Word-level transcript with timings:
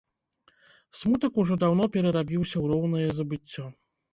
Смутак 1.01 1.33
ужо 1.45 1.53
даўно 1.65 1.83
перарабіўся 1.99 2.53
ў 2.59 2.65
роўнае 2.75 3.07
забыццё. 3.19 3.63